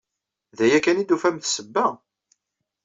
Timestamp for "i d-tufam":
1.01-1.35